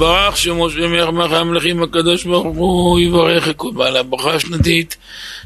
יתברך 0.00 0.36
שמשה 0.36 0.86
מלך 0.86 1.32
המלכים 1.32 1.82
הקדוש 1.82 2.24
ברוך 2.24 2.56
הוא 2.56 3.00
יברך 3.00 3.48
את 3.48 3.56
כל 3.56 3.70
בעלי 3.74 3.98
הברכה 3.98 4.34
השנתית 4.34 4.96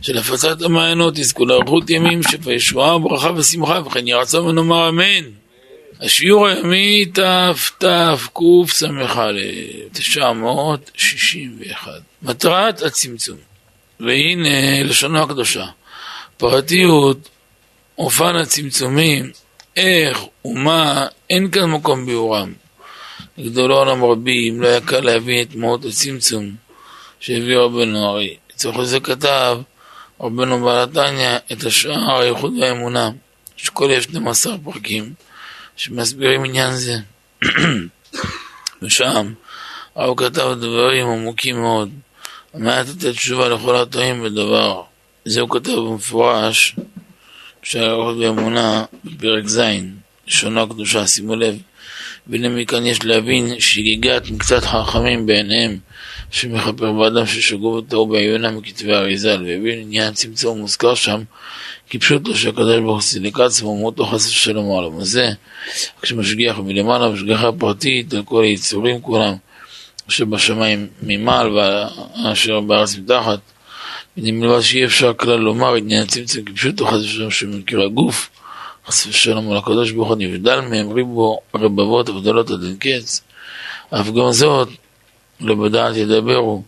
של 0.02 0.18
הפצת 0.18 0.62
המעיינות, 0.62 1.18
יזכו 1.18 1.46
לאריכות 1.46 1.90
ימים, 1.90 2.22
שפע 2.22 2.52
ישועה, 2.52 2.98
ברכה 2.98 3.30
ושמחה, 3.36 3.80
וכן 3.86 4.06
יהי 4.06 4.20
רצון 4.20 4.46
ונאמר 4.46 4.88
אמן. 4.88 5.24
השיעור 6.00 6.46
הימי 6.46 7.04
תתקס"א 7.06 8.14
961 9.92 11.92
מטרת 12.22 12.82
הצמצום. 12.82 13.38
והנה 14.00 14.82
לשונו 14.82 15.22
הקדושה. 15.22 15.66
פרטיות 16.36 17.28
אופן 17.98 18.36
הצמצומים 18.36 19.30
איך 19.76 20.18
ומה 20.44 21.06
אין 21.30 21.50
כאן 21.50 21.70
מקום 21.70 22.06
ביאורם 22.06 22.63
לגדולו 23.38 23.78
עולם 23.78 24.04
רבים 24.04 24.62
לא 24.62 24.68
היה 24.68 24.80
קל 24.80 25.00
להבין 25.00 25.42
את 25.42 25.54
מהות 25.54 25.84
הצמצום 25.84 26.54
שהביא 27.20 27.56
רבנו 27.56 28.06
הרי 28.06 28.36
לצורך 28.50 28.82
זה 28.82 29.00
כתב 29.00 29.58
רבנו 30.20 30.64
בעל 30.64 30.88
התניא 30.88 31.36
את 31.52 31.64
השאר 31.64 32.20
הייחוד 32.20 32.54
והאמונה 32.60 33.10
שכל 33.56 33.88
יש 33.90 34.04
12 34.04 34.58
פרקים 34.64 35.14
שמסבירים 35.76 36.44
עניין 36.44 36.76
זה. 36.76 36.96
ושם 38.82 39.32
הרב 39.94 40.16
כתב 40.16 40.54
דברים 40.60 41.06
עמוקים 41.06 41.60
מאוד, 41.60 41.90
על 42.54 42.60
מנת 42.60 42.88
לתת 42.88 43.06
תשובה 43.06 43.48
לכל 43.48 43.76
הטועים 43.76 44.22
בדבר. 44.22 44.82
זה 45.24 45.40
הוא 45.40 45.50
כתב 45.50 45.72
במפורש 45.72 46.76
בשערות 47.62 48.18
באמונה 48.18 48.84
בפרק 49.04 49.46
ז', 49.46 49.60
לשונו 50.26 50.62
הקדושה, 50.62 51.06
שימו 51.06 51.36
לב. 51.36 51.58
והנה 52.26 52.48
מכאן 52.48 52.86
יש 52.86 53.04
להבין 53.04 53.60
שגיגת 53.60 54.30
מקצת 54.30 54.64
חכמים 54.64 55.26
בעיניהם 55.26 55.78
שמכפר 56.30 56.92
באדם 56.92 57.26
ששגו 57.26 57.66
וטעו 57.66 58.06
בעיונם 58.06 58.56
מכתבי 58.56 58.92
אריזל 58.92 59.42
והבין 59.46 59.80
עניין 59.80 60.12
צמצום 60.12 60.58
מוזכר 60.58 60.94
שם 60.94 61.22
כי 61.88 61.98
פשוט 61.98 62.28
לא 62.28 62.34
שהקדוש 62.34 62.80
ברוך 62.80 62.94
הוא 62.94 63.00
סילק 63.00 63.40
עצמו 63.40 63.68
ומותו 63.68 64.06
חס 64.06 64.28
ושלום 64.28 64.64
העולם 64.64 65.00
הזה. 65.00 65.30
כשמשגיח 66.02 66.58
מלמעלה 66.58 67.08
משגחה 67.08 67.52
פרטית 67.52 68.14
על 68.14 68.22
כל 68.22 68.44
היצורים 68.44 69.00
כולם 69.00 69.34
אשר 70.08 70.24
בשמיים 70.24 70.86
ממעל 71.02 71.58
ואשר 71.58 72.60
בארץ 72.60 72.96
מתחת. 72.96 73.38
ונמלבד 74.16 74.60
שאי 74.60 74.84
אפשר 74.84 75.14
כלל 75.14 75.36
לומר 75.36 75.74
עניין 75.74 76.02
הצמצום 76.02 76.44
כי 76.44 76.52
פשוט 76.52 76.80
לא 76.80 76.86
חס 76.86 77.00
ושלום 77.00 77.30
שמכיר 77.30 77.82
הגוף 77.82 78.30
חס 78.86 79.06
ושלום 79.06 79.50
על 79.50 79.56
הקדוש 79.56 79.90
ברוך 79.90 80.08
הוא 80.08 80.16
נבדל 80.16 80.60
מהם 80.60 80.92
ריבו 80.92 81.40
רבבות 81.54 82.08
הבדלות 82.08 82.50
עד 82.50 82.62
אין 82.62 82.76
קץ. 82.76 83.22
אף 83.90 84.10
גם 84.10 84.32
זאת 84.32 84.68
לא 85.40 85.54
בדעת 85.54 85.96
ידברו. 85.96 86.62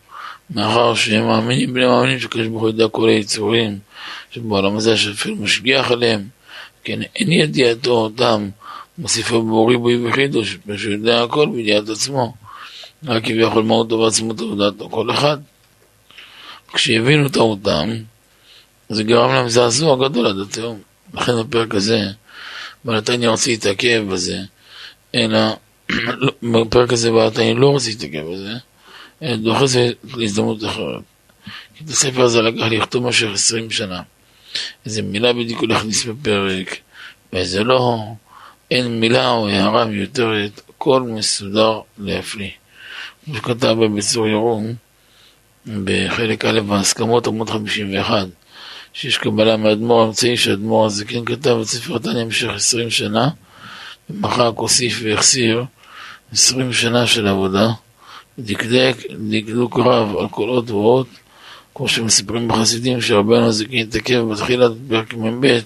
מאחר 0.51 0.95
שהם 0.95 1.27
מאמינים 1.27 1.75
בני 1.75 1.87
מאמינים 1.87 2.21
שקדוש 2.21 2.47
ברוך 2.47 2.63
הוא 2.63 2.71
ידע 2.71 2.89
כל 2.89 3.09
היצורים 3.09 3.79
שבעולם 4.31 4.77
הזה 4.77 4.97
שאפילו 4.97 5.37
משגיח 5.37 5.91
עליהם. 5.91 6.29
כן 6.85 7.03
אין 7.03 7.33
ידיעתו 7.33 7.91
אותם. 7.91 8.49
מוסיפו 8.99 9.43
בורי 9.43 9.77
בוי 9.77 10.07
וחידוש 10.07 10.59
שהוא 10.77 10.93
יודע 10.93 11.23
הכל 11.23 11.49
בידיעת 11.49 11.89
עצמו. 11.89 12.35
רק 13.05 13.25
כביכול 13.25 13.63
מהותו 13.63 13.99
ועצמותו 13.99 14.45
ודעתו 14.45 14.89
כל 14.91 15.11
אחד. 15.11 15.39
כשהבינו 16.75 17.29
טעותם 17.29 17.91
זה 18.89 19.03
גרם 19.03 19.33
להם 19.33 19.49
זעזוע 19.49 20.09
גדול 20.09 20.27
עד 20.27 20.39
התהום 20.39 20.79
לכן 21.15 21.33
בפרק 21.43 21.75
הזה 21.75 22.01
בעלתניה 22.85 23.31
רוצה 23.31 23.51
להתעכב 23.51 24.05
בזה 24.11 24.39
אלא 25.15 25.39
בפרק 26.53 26.93
הזה 26.93 27.11
בעלתניה 27.11 27.55
לא 27.55 27.67
רוצה 27.67 27.89
להתעכב 27.89 28.25
בזה 28.33 28.53
אלא 29.23 29.37
דוחה 29.37 29.67
זה 29.67 29.91
להזדמנות 30.17 30.65
אחרת. 30.65 31.03
כי 31.75 31.85
את 31.85 31.91
הספר 31.91 32.23
הזה 32.23 32.43
לקח 32.43 32.65
לכתוב 32.71 33.05
במשך 33.05 33.27
עשרים 33.35 33.71
שנה. 33.71 34.03
איזה 34.87 35.03
מילה 35.03 35.33
בדיוק 35.33 35.61
הוא 35.61 35.69
להכניס 35.69 36.05
בפרק 36.05 36.77
ואיזה 37.33 37.65
לא 37.65 37.99
אין 38.71 39.01
מילה 39.01 39.31
או 39.31 39.49
הערה 39.49 39.85
מיותרת 39.85 40.61
הכל 40.69 41.03
מסודר 41.03 41.81
להפליא. 41.99 42.51
כמו 43.25 43.35
שכתב 43.35 43.77
בביצור 43.81 44.29
ירום 44.29 44.75
בחלק 45.85 46.45
א' 46.45 46.61
בהסכמות 46.61 47.27
עמוד 47.27 47.51
51 47.51 48.27
שיש 48.99 49.19
קבלה 49.19 49.57
מאדמו"ר 49.57 50.03
האמצעי 50.03 50.37
שהאדמו"ר 50.37 50.87
הזה 50.87 51.05
כן 51.05 51.25
כתב 51.25 51.59
את 51.63 51.67
ספר 51.67 51.99
תניא 51.99 52.25
במשך 52.25 52.49
עשרים 52.55 52.91
שנה 52.91 53.29
ומחק, 54.11 54.51
הוסיף 54.57 55.01
והחסיר 55.03 55.65
עשרים 56.33 56.73
שנה 56.73 57.07
של 57.07 57.27
עבודה. 57.27 57.69
דקדק, 58.39 58.97
דקדוק 59.31 59.79
רב 59.79 60.17
על 60.17 60.29
כל 60.29 60.49
אות 60.49 60.71
ואות 60.71 61.07
כמו 61.75 61.89
שמספרים 61.89 62.49
בחסידים 62.49 63.01
שרבנו 63.01 63.47
הזקן 63.47 63.77
התעכב 63.77 64.21
בתחילת 64.33 64.73
פרק 64.89 65.15
מ"ב 65.15 65.59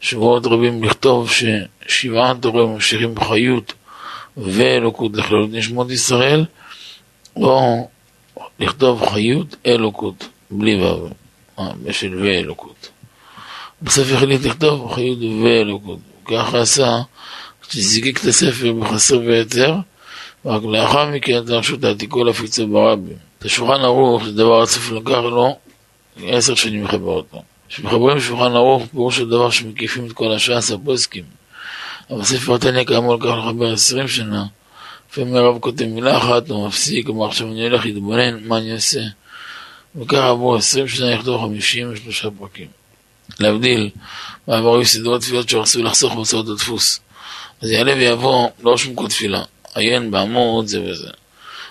שבועות 0.00 0.46
רבים 0.46 0.84
לכתוב 0.84 1.30
ששבעה 1.30 2.34
תורים 2.40 2.68
ממשיכים 2.68 3.14
בחיות 3.14 3.72
ואלוקות 4.36 5.16
לכללות 5.16 5.50
נשמות 5.52 5.90
ישראל 5.90 6.44
או 7.36 7.88
לכתוב 8.60 9.08
חיות 9.08 9.56
אלוקות 9.66 10.28
בלי 10.50 10.80
ו' 11.58 11.92
של 11.92 12.14
ואלוקות. 12.24 12.88
בסוף 13.82 14.12
החליט 14.12 14.44
לכתוב 14.44 14.94
חיות 14.94 15.18
ואלוקות. 15.44 15.98
ככה 16.24 16.60
עשה, 16.60 17.00
כשזיגק 17.68 18.20
את 18.20 18.24
הספר 18.24 18.72
בחסר 18.72 19.18
ויתר, 19.18 19.74
רק 20.44 20.62
לאחר 20.64 21.10
מכן 21.10 21.38
את 21.38 21.50
רשות 21.50 21.84
העתיקו 21.84 22.24
להפיצו 22.24 22.66
ברבים. 22.66 23.16
את 23.38 23.44
השולחן 23.44 23.80
ערוך 23.80 24.24
זה 24.24 24.32
דבר 24.32 24.62
הצוף 24.62 24.92
לקח 24.92 25.10
לו 25.10 25.58
עשר 26.26 26.54
שנים 26.54 26.84
לחבר 26.84 27.10
אותו. 27.10 27.42
כשמחברים 27.68 28.20
שולחן 28.20 28.52
ערוך, 28.56 28.82
פירוש 28.90 29.16
של 29.16 29.28
דבר 29.28 29.50
שמקיפים 29.50 30.06
את 30.06 30.12
כל 30.12 30.32
הש"ס 30.32 30.70
הפוסקים. 30.70 31.24
אבל 32.10 32.24
ספר 32.24 32.54
התניא 32.54 32.84
כאמור 32.84 33.14
לקח 33.14 33.26
לחבר 33.26 33.72
עשרים 33.72 34.08
שנה. 34.08 34.44
לפעמים 35.10 35.36
הרב 35.36 35.58
כותב 35.58 35.84
מילה 35.84 36.16
אחת, 36.16 36.50
הוא 36.50 36.66
מפסיק, 36.66 37.06
הוא 37.06 37.16
אומר 37.16 37.26
עכשיו 37.26 37.48
אני 37.48 37.68
הולך 37.68 37.84
להתבונן, 37.84 38.44
מה 38.44 38.58
אני 38.58 38.72
אעשה? 38.72 39.00
וככה 40.00 40.28
עברו 40.28 40.56
עשרים 40.56 40.88
שנה 40.88 41.14
לכתוב 41.14 41.42
חמישים 41.42 41.92
ושלושה 41.92 42.28
פרקים. 42.38 42.66
להבדיל, 43.40 43.90
בעבר 44.48 44.74
היו 44.74 44.86
סדרות 44.86 45.20
תפילות 45.20 45.48
שרצו 45.48 45.82
לחסוך 45.82 46.14
בהוצאות 46.14 46.48
הדפוס. 46.48 47.00
אז 47.62 47.70
יעלה 47.70 47.92
ויבוא, 47.94 48.48
לא 48.62 48.72
רשום 48.72 48.94
כל 48.94 49.08
תפילה, 49.08 49.42
עיין 49.74 50.10
בעמוד 50.10 50.66
זה 50.66 50.82
וזה. 50.82 51.08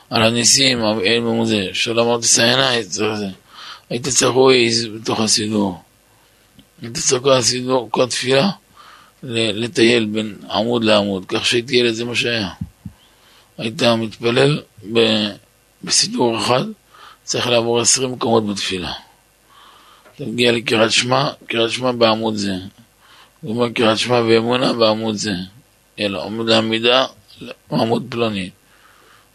על 0.09 0.23
הניסים, 0.23 0.79
עיין 1.03 1.23
בעמוד 1.23 1.47
זה, 1.47 1.67
שלא 1.73 2.01
אמרתי 2.01 2.27
סייני, 2.27 2.83
זה 2.83 3.11
וזה. 3.11 3.27
היית 3.89 4.07
צריך 4.07 4.35
ווייז 4.35 4.85
בתוך 4.85 5.19
הסידור. 5.19 5.81
היית 6.81 6.97
צריך 6.97 7.23
כל 7.23 7.31
הסידור, 7.31 7.87
כל 7.91 8.03
התפילה, 8.03 8.49
לטייל 9.23 10.05
בין 10.05 10.35
עמוד 10.51 10.83
לעמוד, 10.83 11.25
כך 11.27 11.45
שהייתי 11.45 11.75
ילד 11.75 11.93
זה 11.93 12.05
מה 12.05 12.15
שהיה. 12.15 12.49
היית 13.57 13.83
מתפלל 13.83 14.61
בסידור 15.83 16.37
אחד, 16.37 16.63
צריך 17.25 17.47
לעבור 17.47 17.79
עשרים 17.79 18.11
מקומות 18.11 18.47
בתפילה. 18.47 18.93
אתה 20.15 20.25
מגיע 20.25 20.51
לקריאת 20.51 20.91
שמע, 20.91 21.29
קריאת 21.47 21.71
שמע 21.71 21.91
בעמוד 21.91 22.35
זה. 22.35 22.53
הוא 23.41 23.51
אומר 23.51 23.69
קריאת 23.69 23.97
שמע 23.97 24.15
ואמונה 24.15 24.73
בעמוד 24.73 25.15
זה. 25.15 25.31
אלא 25.99 26.25
עמוד 26.25 26.49
לעמידה, 26.49 27.05
עמוד 27.71 28.05
פלוני. 28.09 28.49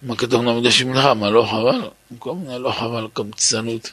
מה 0.03 0.17
כתוב 0.17 0.45
לעמידה 0.45 0.71
של 0.71 0.85
מלחמה? 0.85 1.31
לא 1.31 1.47
חבל? 1.51 1.91
כל 2.19 2.35
מיני 2.35 2.59
לא 2.59 2.71
חבל, 2.71 3.07
קמצנות. 3.13 3.93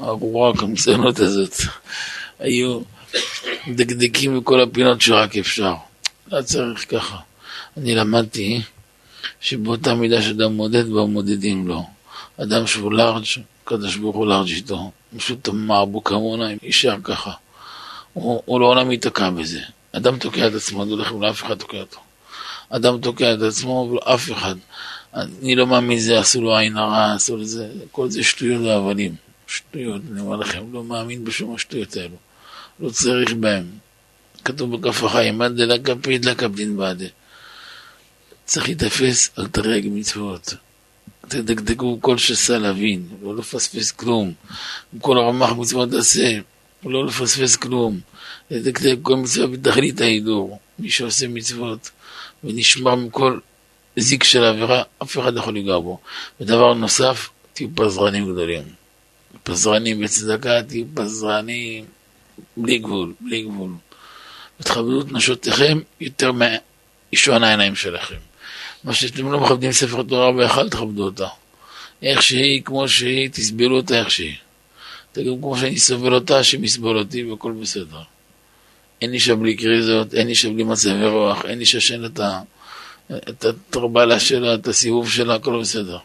הארורה 0.00 0.50
הקמצנות 0.50 1.18
הזאת. 1.18 1.54
היו 2.38 2.80
דקדקים 3.68 4.40
בכל 4.40 4.60
הפינות 4.60 5.00
שרק 5.00 5.36
אפשר. 5.36 5.74
לא 6.32 6.42
צריך 6.42 6.90
ככה. 6.90 7.16
אני 7.76 7.94
למדתי 7.94 8.62
שבאותה 9.40 9.94
מידה 9.94 10.22
שאדם 10.22 10.52
מודד 10.52 10.88
בה 10.88 11.04
מודדים 11.04 11.68
לו. 11.68 11.99
אדם 12.42 12.66
שהוא 12.66 12.92
לארג', 12.92 13.24
הקדוש 13.64 13.96
ברוך 13.96 14.16
הוא 14.16 14.26
לארג' 14.26 14.48
איתו, 14.48 14.90
פשוט 15.16 15.48
מעבו 15.48 16.04
כמונה, 16.04 16.48
יישאר 16.62 16.96
ככה. 17.04 17.32
הוא, 18.12 18.42
הוא 18.44 18.60
לעולם 18.60 18.90
ייתקע 18.90 19.30
בזה. 19.30 19.60
אדם 19.92 20.18
תוקע 20.18 20.46
את 20.46 20.54
עצמו, 20.54 20.84
לא 20.84 20.90
הולך 20.90 21.12
ולאף 21.12 21.42
אחד 21.42 21.54
תוקע 21.54 21.76
אותו. 21.76 22.00
אדם 22.68 23.00
תוקע 23.00 23.34
את 23.34 23.42
עצמו 23.42 23.88
ולאף 23.90 24.32
אחד. 24.32 24.54
אני 25.14 25.56
לא 25.56 25.66
מאמין 25.66 25.98
זה, 25.98 26.18
עשו 26.18 26.40
לו 26.40 26.56
עין 26.56 26.76
הרע, 26.76 27.12
עשו 27.12 27.36
לזה, 27.36 27.68
כל 27.90 28.10
זה 28.10 28.22
שטויות 28.22 28.62
והבלים. 28.62 29.14
שטויות, 29.46 30.02
אני 30.12 30.20
אומר 30.20 30.36
לכם, 30.36 30.72
לא 30.72 30.84
מאמין 30.84 31.24
בשום 31.24 31.54
השטויות 31.54 31.96
האלו. 31.96 32.16
לא 32.80 32.90
צריך 32.90 33.32
בהם. 33.32 33.66
כתוב 34.44 34.76
בכף 34.76 35.04
החיים, 35.04 35.38
מה 35.38 35.48
דלקה 35.48 35.92
פי 36.02 36.18
דלקה 36.18 36.48
בדין 36.48 36.76
בעדה. 36.76 37.06
צריך 38.44 38.68
להתאפס 38.68 39.30
על 39.36 39.46
תרי"ג 39.46 39.88
מצוות. 39.92 40.54
תדקדקו 41.30 41.98
כל 42.00 42.18
שסה 42.18 42.58
להבין, 42.58 43.08
לא 43.22 43.36
לפספס 43.36 43.90
כלום. 43.90 44.32
כל 45.00 45.18
הרמ"ח 45.18 45.52
מצוות 45.52 45.90
תעשה, 45.90 46.38
לא 46.84 47.06
לפספס 47.06 47.56
כלום. 47.56 48.00
לדקדק 48.50 48.96
כל 49.02 49.16
מצווה 49.16 49.46
בתכלית 49.46 50.00
ההידור. 50.00 50.58
מי 50.78 50.90
שעושה 50.90 51.28
מצוות 51.28 51.90
ונשמר 52.44 52.94
מכל 52.94 53.38
זיק 53.96 54.24
של 54.24 54.44
עבירה, 54.44 54.82
אף 55.02 55.18
אחד 55.18 55.34
לא 55.34 55.40
יכול 55.40 55.56
לגוע 55.56 55.78
בו. 55.78 55.98
ודבר 56.40 56.74
נוסף, 56.74 57.28
תהיו 57.52 57.68
פזרנים 57.74 58.32
גדולים. 58.32 58.62
פזרנים 59.42 60.00
בצדקה, 60.00 60.62
תהיו 60.62 60.84
פזרנים 60.94 61.84
בלי 62.56 62.78
גבול, 62.78 63.12
בלי 63.20 63.42
גבול. 63.42 63.70
ותכבדו 64.60 65.00
את 65.00 65.12
נשותיכם 65.12 65.80
יותר 66.00 66.32
מאישון 66.32 67.44
העיניים 67.44 67.74
שלכם. 67.74 68.29
מה 68.84 68.94
שאתם 68.94 69.32
לא 69.32 69.40
מכבדים 69.40 69.72
ספר 69.72 70.02
תורה 70.02 70.32
בהיכל, 70.32 70.68
תכבדו 70.68 71.04
אותה. 71.04 71.26
איך 72.02 72.22
שהיא, 72.22 72.62
כמו 72.62 72.88
שהיא, 72.88 73.28
תסבלו 73.28 73.76
אותה 73.76 73.98
איך 73.98 74.10
שהיא. 74.10 74.34
תגידו 75.12 75.38
כמו 75.40 75.56
שאני 75.56 75.78
סובל 75.78 76.14
אותה, 76.14 76.44
שמסבול 76.44 76.98
אותי 76.98 77.24
והכל 77.24 77.52
בסדר. 77.52 78.00
אין 79.00 79.12
אישה 79.12 79.34
בלי 79.34 79.56
קריזות, 79.56 80.14
אין 80.14 80.28
אישה 80.28 80.50
בלי 80.50 80.64
מצבי 80.64 81.06
רוח, 81.06 81.44
אין 81.44 81.60
אישה 81.60 81.80
שאין 81.80 82.04
את, 82.04 83.44
התרבלה 83.44 84.20
שלה, 84.20 84.54
את 84.54 84.68
הסיבוב 84.68 85.10
שלה, 85.10 85.34
הכל 85.34 85.60
בסדר. 85.60 85.98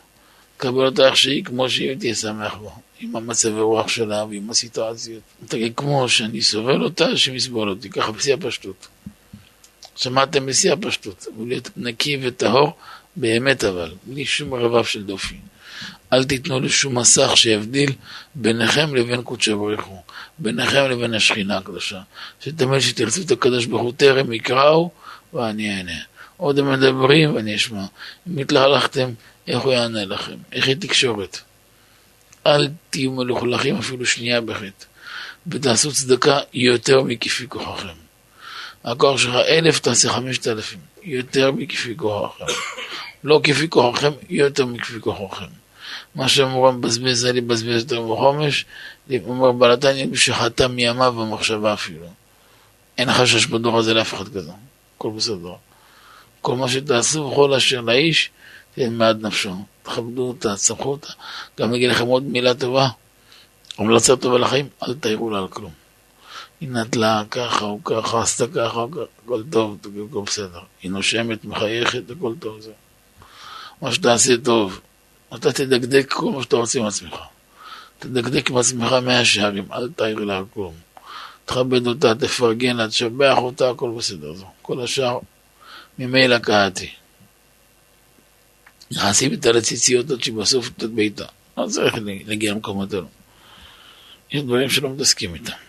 קבל 0.58 0.86
אותה 0.86 1.08
איך 1.08 1.18
שהיא, 1.18 1.44
כמו 1.44 1.70
שהיא, 1.70 1.96
תהיה 1.96 2.16
שמח 2.16 2.54
בו. 2.54 2.72
עם 3.00 3.16
המצבי 3.16 3.60
רוח 3.60 3.88
שלה 3.88 4.26
ועם 4.30 4.50
הסיטואציות. 4.50 5.22
תגיד, 5.48 5.74
כמו 5.76 6.10
שאני 6.10 6.42
סובל 6.42 6.84
אותה, 6.84 7.18
שמסבול 7.18 7.70
אותי, 7.70 7.90
ככה 7.90 8.12
בשיא 8.12 8.34
הפשטות. 8.34 8.88
שמעתם 9.96 10.46
בשיא 10.46 10.74
הפשטות, 10.74 11.26
ולהיות 11.40 11.70
נקי 11.78 12.18
וטהור, 12.22 12.74
באמת 13.16 13.64
אבל, 13.64 13.92
בלי 14.04 14.26
שום 14.26 14.54
רבב 14.54 14.84
של 14.84 15.04
דופי. 15.04 15.36
אל 16.14 16.24
תיתנו 16.24 16.60
לשום 16.60 16.98
מסך 16.98 17.32
שיבדיל 17.36 17.92
ביניכם 18.36 18.96
לבין 18.96 19.22
קודשא 19.22 19.56
בריך 19.56 19.84
הוא, 19.84 20.02
ביניכם 20.38 20.84
לבין 20.90 21.14
השכינה 21.14 21.58
הקדושה. 21.58 22.02
שתמיד 22.40 22.80
שתרצו 22.80 23.22
את 23.22 23.32
הקדוש 23.32 23.66
ברוך 23.66 23.82
הוא 23.82 23.94
טרם 23.98 24.34
יקראו 24.34 24.92
ואני 25.34 25.78
אענה. 25.78 26.00
עוד 26.38 26.60
הם 26.60 26.72
מדברים 26.72 27.36
ואני 27.36 27.56
אשמע. 27.56 27.86
אם 28.30 28.38
התלהלכתם, 28.38 29.10
איך 29.48 29.60
הוא 29.60 29.74
יענה 29.74 30.06
לכם? 30.06 30.36
איך 30.52 30.68
היא 30.68 30.76
תקשורת? 30.80 31.40
אל 32.48 32.68
תהיו 32.90 33.12
מלוכלכים 33.12 33.78
אפילו 33.78 34.06
שנייה 34.06 34.42
בחטא, 34.42 34.86
ותעשו 35.48 35.92
צדקה 35.92 36.40
יותר 36.54 37.02
מכפי 37.02 37.48
כוחכם. 37.48 38.05
הכוח 38.86 39.18
שלך 39.18 39.36
אלף 39.36 39.80
תעשה 39.80 40.10
חמשת 40.10 40.48
אלפים, 40.48 40.80
יותר 41.04 41.52
מכפי 41.52 41.98
כוחכם. 41.98 42.46
לא 43.24 43.40
כפי 43.44 43.70
כוחכם, 43.70 44.12
יותר 44.30 44.66
מכפי 44.66 45.00
כוחכם. 45.00 45.46
מה 46.16 46.30
שאמרו 46.30 46.72
מבזבז 46.72 47.20
זה 47.20 47.34
לבזבז 47.34 47.82
יותר 47.82 48.02
בחומש, 48.02 48.66
אומר 49.26 49.52
בעלתניה 49.52 50.06
שחטא 50.14 50.68
מימיו 50.68 51.14
במחשבה 51.14 51.74
אפילו. 51.74 52.06
אין 52.98 53.14
חשש 53.14 53.46
בדור 53.46 53.80
הזה 53.80 53.94
לאף 53.94 54.14
אחד 54.14 54.28
כזה, 54.28 54.52
הכל 54.98 55.10
בסדר. 55.10 55.54
כל 56.42 56.56
מה 56.56 56.70
שתעשו 56.70 57.30
בכל 57.30 57.54
אשר 57.54 57.82
לאיש, 57.82 58.30
תהיה 58.76 58.90
מעד 58.90 59.26
נפשו. 59.26 59.56
תכבדו 59.84 60.22
אותה, 60.22 60.56
תסמכו 60.56 60.90
אותה. 60.90 61.08
גם 61.60 61.74
אגיד 61.74 61.90
לכם 61.90 62.06
עוד 62.06 62.24
מילה 62.24 62.54
טובה, 62.54 62.88
המלצה 63.78 64.16
טובה 64.16 64.40
לחיים, 64.40 64.68
אל 64.84 64.94
תעירו 64.94 65.30
לה 65.30 65.38
על 65.38 65.48
כלום. 65.48 65.85
היא 66.66 66.72
נטלה 66.72 67.24
ככה 67.32 67.66
או 67.66 67.84
ככה, 67.84 68.22
עשתה 68.22 68.48
ככה 68.48 68.80
או 68.80 68.92
ככה, 68.92 69.02
הכל 69.26 69.44
טוב, 69.52 69.78
הכל 70.10 70.22
בסדר. 70.26 70.60
היא 70.82 70.92
נושמת, 70.92 71.46
מחייכת, 71.46 72.12
הכל 72.12 72.34
טוב. 72.40 72.62
זה. 72.62 72.72
מה 73.82 73.92
שתעשה 73.92 74.34
טוב, 74.44 74.80
אתה 75.36 75.54
תדקדק 75.54 76.14
כל 76.14 76.32
מה 76.32 76.44
שאתה 76.44 76.56
רוצה 76.56 76.80
עם 76.80 76.86
עצמך. 76.86 77.16
תדקדק 78.00 78.50
עם 78.50 78.58
עצמך 78.58 78.92
מאה 78.92 79.26
שערים, 79.26 79.72
אל 79.72 79.90
תעיר 79.96 80.20
לה 80.20 80.38
על 80.38 80.44
כלום. 80.54 80.74
תכבד 81.46 81.88
אותה, 81.88 82.16
תפרגן 82.16 82.78
לה, 82.78 82.88
תשבח 82.88 83.38
אותה, 83.38 83.70
הכל 83.70 83.92
בסדר. 83.98 84.34
זו. 84.34 84.46
כל 84.62 84.84
השאר, 84.84 85.20
ממילא 86.00 86.40
קהתי. 86.40 86.90
נכנסים 88.92 89.34
את 89.34 89.46
הלציציות 89.46 90.12
עד 90.12 90.24
שבסוף 90.24 90.68
את 90.68 90.84
ביתה. 90.84 91.26
לא 91.58 91.68
צריך 91.68 91.96
להגיע 92.28 92.52
למקומות 92.52 92.94
האלו. 92.94 93.08
יש 94.32 94.42
דברים 94.44 94.70
שלא 94.70 94.90
מתעסקים 94.90 95.34
איתם. 95.34 95.65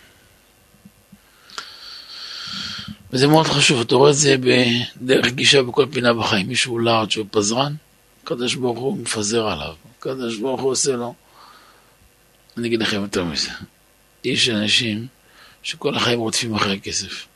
וזה 3.11 3.27
מאוד 3.27 3.45
חשוב, 3.47 3.81
אתה 3.81 3.95
רואה 3.95 4.09
את 4.11 4.15
זה 4.15 4.35
בדרך 4.37 5.33
גישה 5.33 5.63
בכל 5.63 5.85
פינה 5.91 6.13
בחיים. 6.13 6.47
מישהו 6.47 6.79
לארג' 6.79 7.11
ופזרן, 7.19 7.75
הקדוש 8.23 8.55
ברוך 8.55 8.79
הוא 8.79 8.97
מפזר 8.97 9.47
עליו. 9.47 9.75
הקדוש 9.99 10.37
ברוך 10.37 10.61
הוא 10.61 10.71
עושה 10.71 10.91
לו. 10.91 11.13
אני 12.57 12.67
אגיד 12.67 12.81
לכם 12.81 13.01
יותר 13.01 13.23
מזה. 13.23 13.49
יש 14.23 14.49
אנשים 14.49 15.07
שכל 15.63 15.95
החיים 15.95 16.19
רודפים 16.19 16.55
אחרי 16.55 16.75
הכסף. 16.75 17.27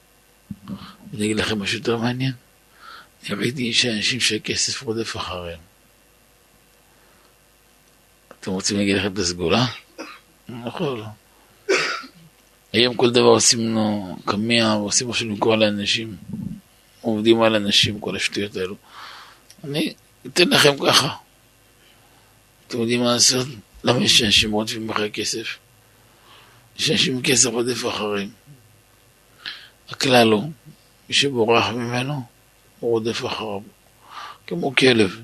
אני 1.14 1.26
אגיד 1.26 1.38
לכם 1.38 1.60
משהו 1.60 1.78
יותר 1.78 1.98
מעניין. 1.98 2.34
אני 3.30 3.36
ראיתי 3.36 3.74
שאנשים 3.74 4.20
שהכסף 4.20 4.82
רודף 4.82 5.18
אחריהם. 5.18 5.60
אתם 8.40 8.52
רוצים 8.52 8.78
להגיד 8.78 8.98
לכם 8.98 9.14
את 9.14 9.20
הסגולה? 9.20 9.66
נכון. 10.50 11.04
היום 12.74 12.96
כל 12.96 13.10
דבר 13.10 13.24
עושים 13.24 13.60
לנו 13.60 14.18
קמיע, 14.26 14.72
עושים 14.72 15.10
משהו 15.10 15.30
למכור 15.30 15.56
לאנשים, 15.56 16.18
עובדים 17.02 17.42
על 17.42 17.56
אנשים, 17.56 18.00
כל 18.00 18.16
השטויות 18.16 18.56
האלו. 18.56 18.76
אני 19.64 19.94
אתן 20.28 20.50
לכם 20.50 20.88
ככה. 20.88 21.16
אתם 22.68 22.80
יודעים 22.80 23.00
מה 23.00 23.14
לעשות? 23.14 23.48
למה 23.84 24.04
יש 24.04 24.24
אנשים 24.24 24.52
רודפים 24.52 24.90
אחרי 24.90 25.12
כסף? 25.12 25.58
יש 26.80 26.92
אנשים 26.92 27.22
כסף 27.22 27.50
רודף 27.50 27.88
אחריהם. 27.88 28.30
הכלל 29.90 30.32
הוא, 30.32 30.52
מי 31.10 31.16
שבורח 31.16 31.68
ממנו, 31.68 32.24
הוא 32.80 32.92
רודף 32.92 33.26
אחריו. 33.26 33.60
כמו 34.48 34.76
כלב, 34.76 35.20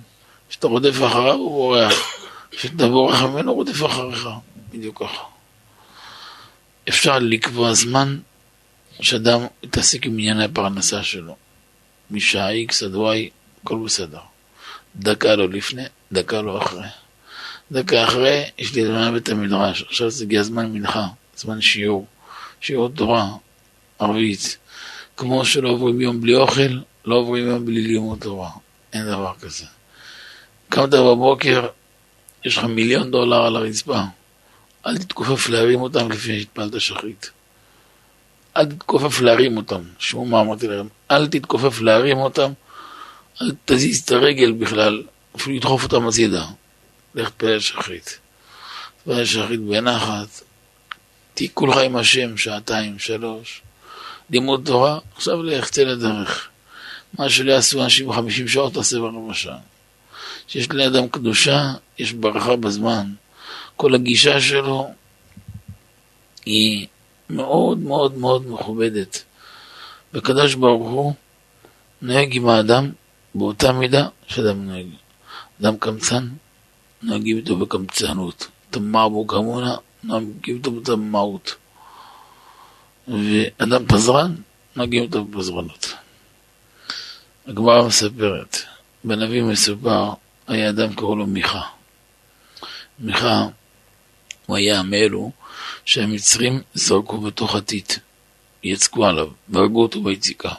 כשאתה 0.49 0.67
רודף 0.67 0.95
אחריו 1.07 1.33
הוא 1.33 1.51
בורח. 1.51 1.93
כשאתה 2.51 2.87
בורח 2.87 3.21
ממנו 3.21 3.51
הוא 3.51 3.57
רודף 3.57 3.85
אחריך. 3.85 4.29
בדיוק 4.71 5.03
ככה. 5.03 5.36
אפשר 6.89 7.19
לקבוע 7.19 7.73
זמן 7.73 8.17
שאדם 9.01 9.41
יתעסק 9.63 10.05
עם 10.05 10.13
ענייני 10.13 10.43
הפרנסה 10.43 11.03
שלו. 11.03 11.35
משעה 12.11 12.49
X 12.51 12.85
עד 12.85 12.95
Y, 12.95 13.29
הכל 13.63 13.77
בסדר. 13.85 14.19
דקה 14.95 15.35
לא 15.35 15.49
לפני, 15.49 15.83
דקה 16.11 16.41
לא 16.41 16.63
אחרי. 16.63 16.87
דקה 17.71 18.03
אחרי, 18.03 18.43
יש 18.57 18.75
לי 18.75 18.85
זמן 18.85 19.13
בית 19.13 19.29
המדרש. 19.29 19.83
עכשיו 19.83 20.09
זה 20.09 20.23
הגיע 20.23 20.43
זמן 20.43 20.71
מנחה, 20.71 21.07
זמן 21.35 21.61
שיעור. 21.61 22.05
שיעור 22.61 22.89
תורה, 22.89 23.29
ערבית. 23.99 24.57
כמו 25.17 25.45
שלא 25.45 25.69
עוברים 25.69 26.01
יום 26.01 26.21
בלי 26.21 26.35
אוכל, 26.35 26.79
לא 27.05 27.15
עוברים 27.15 27.47
יום 27.47 27.65
בלי 27.65 27.81
לימוד 27.81 28.19
תורה. 28.19 28.49
אין 28.93 29.05
דבר 29.05 29.33
כזה. 29.41 29.65
קמת 30.69 30.89
בבוקר, 30.89 31.67
יש 32.45 32.57
לך 32.57 32.63
מיליון 32.63 33.11
דולר 33.11 33.45
על 33.45 33.55
הרצפה. 33.55 34.01
אל 34.87 34.97
תתכופף 34.97 35.49
להרים 35.49 35.81
אותם 35.81 36.11
לפני 36.11 36.39
שהתפלת 36.39 36.81
שחרית. 36.81 37.31
אל 38.57 38.65
תתכופף 38.65 39.21
להרים 39.21 39.57
אותם. 39.57 39.81
שמעו 39.99 40.25
מה 40.25 40.41
אמרתי 40.41 40.67
להם. 40.67 40.87
אל 41.11 41.27
תתכופף 41.27 41.81
להרים 41.81 42.17
אותם. 42.17 42.51
אל 43.41 43.51
תזיז 43.65 44.01
את 44.01 44.11
הרגל 44.11 44.51
בכלל. 44.51 45.03
אפילו 45.35 45.55
לדחוף 45.55 45.83
אותם 45.83 46.07
הצידה. 46.07 46.45
לך 47.15 47.29
תפלל 47.29 47.59
שחרית. 47.59 48.19
תפלל 49.03 49.25
שחרית 49.25 49.59
בנחת. 49.59 50.41
תהי 51.33 51.49
כולך 51.53 51.77
עם 51.77 51.95
השם 51.95 52.37
שעתיים, 52.37 52.99
שלוש. 52.99 53.61
לימוד 54.29 54.61
תורה, 54.65 54.99
עכשיו 55.15 55.43
לך, 55.43 55.69
צא 55.69 55.83
לדרך. 55.83 56.49
מה 57.13 57.29
שלא 57.29 57.51
יעשו 57.51 57.83
אנשים 57.83 58.07
בחמישים 58.07 58.47
שעות, 58.47 58.73
תעשה 58.73 58.99
ברבע 58.99 59.33
שעה. 59.33 59.57
כשיש 60.47 60.69
לאדם 60.71 61.07
קדושה, 61.07 61.73
יש 61.97 62.11
ברכה 62.11 62.55
בזמן. 62.55 63.07
כל 63.77 63.95
הגישה 63.95 64.41
שלו 64.41 64.89
היא 66.45 66.87
מאוד 67.29 67.79
מאוד 67.79 68.17
מאוד 68.17 68.47
מכובדת. 68.47 69.23
וקדוש 70.13 70.55
ברוך 70.55 70.89
הוא 70.89 71.13
נוהג 72.01 72.35
עם 72.35 72.49
האדם 72.49 72.91
באותה 73.35 73.71
מידה 73.71 74.07
שאדם 74.27 74.65
נוהג. 74.65 74.87
אדם 75.61 75.77
קמצן, 75.77 76.27
נוהגים 77.01 77.37
איתו 77.37 77.55
בקמצנות. 77.55 78.47
תמר 78.69 79.09
בו 79.09 79.27
כמונה, 79.27 79.75
נוהגים 80.03 80.55
איתו 80.55 80.71
בתמרות. 80.71 81.55
ואדם 83.07 83.85
פזרן, 83.85 84.35
נוהגים 84.75 85.03
איתו 85.03 85.25
בפזרנות. 85.25 85.93
הגמרא 87.47 87.87
מספרת, 87.87 88.57
בנביא 89.03 89.43
מסופר, 89.43 90.13
היה 90.47 90.69
אדם 90.69 90.93
קראו 90.93 91.15
לו 91.15 91.27
מיכה. 91.27 91.61
מיכה 92.99 93.47
הוא 94.47 94.57
היה 94.57 94.83
מאלו 94.83 95.31
שהמצרים 95.85 96.61
זרקו 96.73 97.17
בתוך 97.17 97.55
הטיט, 97.55 97.93
יצקו 98.63 99.05
עליו, 99.05 99.27
והרגו 99.49 99.81
אותו 99.81 100.01
ביציקה. 100.01 100.51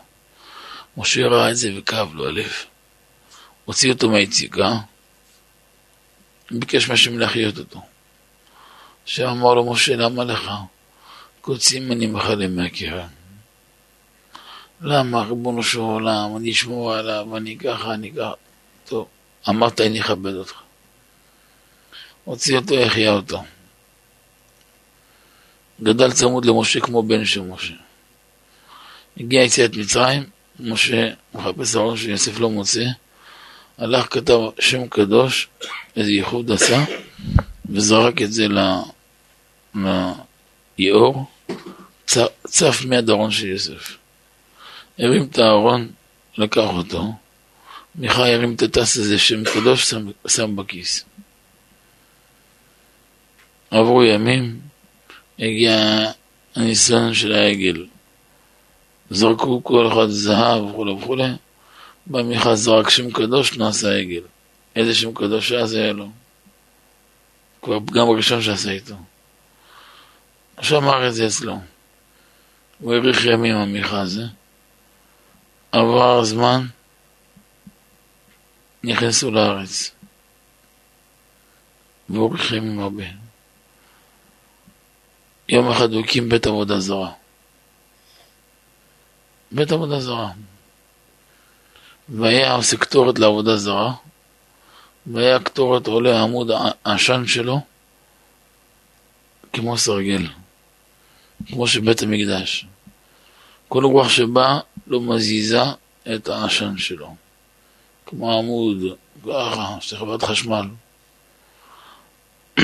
משה 0.96 1.26
ראה 1.26 1.50
את 1.50 1.56
זה 1.56 1.70
וכאב 1.76 2.14
לו 2.14 2.28
הלב. 2.28 2.52
הוציא 3.64 3.92
אותו 3.92 4.10
מהיציקה, 4.10 4.72
ביקש 6.50 6.88
מהשם 6.88 7.18
להחיות 7.18 7.58
אותו. 7.58 7.82
השם 9.06 9.28
אמר 9.28 9.54
לו, 9.54 9.72
משה, 9.72 9.96
למה 9.96 10.24
לך? 10.24 10.50
קוצים 11.40 11.92
אני 11.92 12.06
מחלם 12.06 12.56
מהקרן. 12.56 13.08
למה, 14.80 15.22
ריבונו 15.22 15.62
של 15.62 15.78
עולם, 15.78 16.36
אני 16.36 16.52
אשמור 16.52 16.94
עליו, 16.94 17.36
אני 17.36 17.58
ככה, 17.58 17.94
אני 17.94 18.12
ככה. 18.12 18.32
טוב. 18.84 19.06
אמרת 19.48 19.80
אני 19.80 20.00
אכבד 20.00 20.34
אותך. 20.34 20.54
הוציא 22.24 22.56
אותו, 22.56 22.74
החיה 22.74 23.12
אותו. 23.12 23.42
גדל 25.82 26.12
צמוד 26.12 26.44
למשה 26.44 26.80
כמו 26.80 27.02
בן 27.02 27.24
של 27.24 27.40
משה. 27.40 27.74
הגיע 29.20 29.42
יציאת 29.42 29.76
מצרים, 29.76 30.24
משה 30.60 31.10
מחפש 31.34 31.76
ארון 31.76 31.96
שיוסף 31.96 32.40
לא 32.40 32.50
מוצא, 32.50 32.84
הלך 33.78 34.06
כתב 34.10 34.38
שם 34.60 34.88
קדוש, 34.88 35.48
איזה 35.96 36.10
ייחוד 36.10 36.52
עשה, 36.52 36.84
וזרק 37.70 38.22
את 38.22 38.32
זה 38.32 38.46
ליאור, 40.78 41.24
צף 42.46 42.84
מיד 42.84 43.10
ארון 43.10 43.30
של 43.30 43.46
יוסף. 43.46 43.96
הרים 44.98 45.28
את 45.30 45.38
הארון, 45.38 45.90
לקח 46.38 46.68
אותו, 46.68 47.12
מיכה 47.94 48.32
הרים 48.32 48.54
את 48.54 48.62
הטס 48.62 48.96
הזה 48.96 49.18
שם 49.18 49.44
קדוש, 49.44 49.90
שם, 49.90 50.10
שם 50.26 50.56
בכיס. 50.56 51.04
עברו 53.70 54.04
ימים, 54.04 54.60
הגיע 55.38 56.04
הניסיון 56.54 57.14
של 57.14 57.32
העגל. 57.32 57.86
זרקו 59.10 59.64
כל 59.64 59.88
אחד 59.92 60.06
זהב 60.08 60.62
וכולי 60.62 60.92
וכולי, 60.92 61.28
בא 62.06 62.22
מיכה 62.22 62.54
זרק 62.54 62.90
שם 62.90 63.10
קדוש, 63.10 63.58
נעשה 63.58 63.94
עגל. 63.94 64.22
איזה 64.76 64.94
שם 64.94 65.14
קדוש 65.14 65.52
זה 65.52 65.82
היה 65.82 65.92
לו. 65.92 66.08
כבר 67.62 67.78
פגם 67.86 68.08
ראשון 68.08 68.42
שעשה 68.42 68.70
איתו. 68.70 68.94
שמר 70.60 71.08
את 71.08 71.14
זה 71.14 71.26
אצלו. 71.26 71.58
הוא 72.78 72.94
האריך 72.94 73.24
ימים 73.24 73.56
המיכה 73.56 74.00
הזה. 74.00 74.24
עבר 75.72 76.18
הזמן, 76.18 76.66
נכנסו 78.84 79.30
לארץ. 79.30 79.90
והוא 82.08 82.30
האריך 82.30 82.52
ימים 82.52 82.80
הרבה. 82.80 83.27
יום 85.48 85.70
אחד 85.70 85.92
הוא 85.92 86.00
הקים 86.04 86.28
בית 86.28 86.46
עבודה 86.46 86.80
זרה. 86.80 87.10
בית 89.52 89.72
עבודה 89.72 90.00
זרה. 90.00 90.30
והיה 92.08 92.52
עושה 92.52 92.76
קטורת 92.76 93.18
לעבודה 93.18 93.56
זרה, 93.56 93.92
והיה 95.06 95.40
קטורת 95.40 95.86
עולה 95.86 96.22
עמוד 96.22 96.50
העשן 96.84 97.26
שלו 97.26 97.60
כמו 99.52 99.78
סרגל, 99.78 100.26
כמו 101.46 101.66
שבית 101.66 102.02
המקדש. 102.02 102.66
כל 103.68 103.84
רוח 103.84 104.08
שבאה 104.08 104.58
לא 104.86 105.00
מזיזה 105.00 105.62
את 106.14 106.28
העשן 106.28 106.78
שלו, 106.78 107.16
כמו 108.06 108.38
עמוד, 108.38 108.76
ככה, 109.22 109.76
של 109.80 109.96
חברת 109.96 110.22
חשמל. 110.22 110.66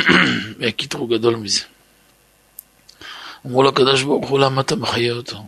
קיטרוג 0.76 1.14
גדול 1.14 1.36
מזה. 1.36 1.73
אמרו 3.46 3.62
לו 3.62 3.68
הקדוש 3.68 4.02
ברוך 4.02 4.28
הוא, 4.28 4.38
למה 4.38 4.60
אתה 4.60 4.76
מחיה 4.76 5.12
אותו? 5.12 5.44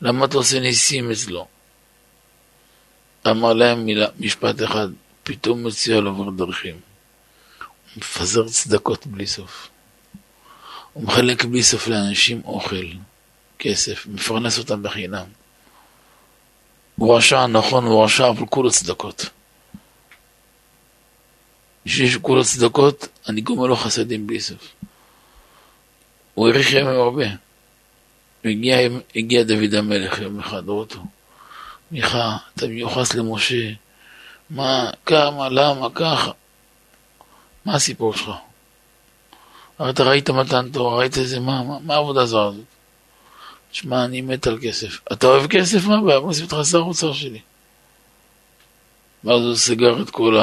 למה 0.00 0.24
אתה 0.24 0.36
עושה 0.36 0.60
ניסים 0.60 1.10
אצלו? 1.10 1.46
אמר 3.26 3.52
להם 3.52 3.84
מילה, 3.84 4.06
משפט 4.18 4.62
אחד, 4.62 4.88
פתאום 5.22 5.64
מציע 5.64 5.96
עובר 5.96 6.30
דרכים. 6.30 6.74
הוא 6.74 6.80
מפזר 7.96 8.48
צדקות 8.48 9.06
בלי 9.06 9.26
סוף. 9.26 9.68
הוא 10.92 11.04
מחלק 11.04 11.44
בלי 11.44 11.62
סוף 11.62 11.88
לאנשים 11.88 12.42
אוכל, 12.44 12.86
כסף, 13.58 14.06
מפרנס 14.06 14.58
אותם 14.58 14.82
בחינם. 14.82 15.26
הוא 16.96 17.16
רשע, 17.16 17.46
נכון, 17.46 17.84
הוא 17.84 18.04
רשע, 18.04 18.28
אבל 18.28 18.46
כולו 18.46 18.70
צדקות. 18.70 19.26
בשביל 21.86 22.10
שכולו 22.10 22.44
צדקות, 22.44 23.08
אני 23.28 23.40
גומר 23.40 23.66
לו 23.66 23.76
חסדים 23.76 24.26
בלי 24.26 24.40
סוף. 24.40 24.74
הוא 26.34 26.48
האריך 26.48 26.72
ימים 26.72 27.00
הרבה. 27.00 27.24
הגיע, 28.44 28.78
הגיע 29.16 29.42
דוד 29.42 29.74
המלך 29.74 30.18
יום 30.18 30.40
אחד, 30.40 30.68
רואה 30.68 30.78
אותו. 30.78 31.00
מיכה, 31.90 32.36
אתה 32.54 32.66
מיוחס 32.66 33.14
למשה. 33.14 33.70
מה, 34.50 34.90
כמה, 35.06 35.48
למה, 35.48 35.88
ככה. 35.94 36.30
מה 37.64 37.74
הסיפור 37.74 38.16
שלך? 38.16 38.30
הרי 39.78 39.90
אתה 39.90 40.02
ראית 40.02 40.30
מתן 40.30 40.70
תורה, 40.72 40.98
ראית 40.98 41.18
איזה, 41.18 41.40
מה, 41.40 41.62
מה, 41.62 41.78
מה 41.78 41.94
העבודה 41.94 42.22
הזו 42.22 42.48
הזאת? 42.48 42.64
שמע, 43.72 44.04
אני 44.04 44.20
מת 44.20 44.46
על 44.46 44.58
כסף. 44.62 45.00
אתה 45.12 45.26
אוהב 45.26 45.46
כסף? 45.46 45.86
מה 45.86 45.98
הבעיה? 45.98 46.20
מוסיף 46.20 46.52
אותך 46.52 46.68
שר 46.70 46.78
אוצר 46.78 47.12
שלי. 47.12 47.40
ואז 49.24 49.42
הוא 49.42 49.56
סגר 49.56 50.02
את 50.02 50.10
כל 50.10 50.38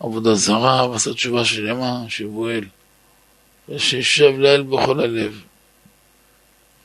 העבודה 0.00 0.34
זרה, 0.34 0.90
ועשה 0.90 1.14
תשובה 1.14 1.44
שלמה, 1.44 2.00
שבואל. 2.08 2.64
ושישב 3.68 4.32
לאל 4.38 4.62
בכל 4.62 5.00
הלב. 5.00 5.42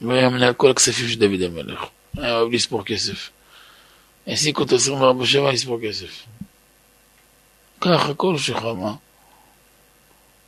והיה 0.02 0.30
מנהל 0.30 0.54
כל 0.54 0.72
הכספים 0.72 1.08
של 1.10 1.20
דוד 1.20 1.42
המלך. 1.42 1.86
היה 2.18 2.38
אוהב 2.38 2.52
לספור 2.52 2.86
כסף. 2.86 3.30
העסיק 4.28 4.58
אותו 4.60 4.76
24-7 4.76 5.52
לספור 5.54 5.80
כסף. 5.84 6.24
קח 7.80 8.10
הכל 8.10 8.38
שלך, 8.38 8.64
מה? 8.64 8.94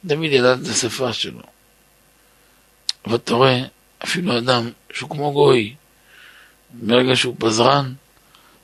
דוד 0.06 0.24
ידע 0.24 0.54
את 0.54 0.68
השפה 0.72 1.14
שלו. 1.14 1.42
ואתה 3.08 3.34
רואה, 3.34 3.60
אפילו 4.04 4.38
אדם 4.38 4.70
שהוא 4.94 5.10
כמו 5.10 5.32
גוי, 5.32 5.76
ברגע 6.70 7.16
שהוא 7.16 7.36
פזרן, 7.40 7.94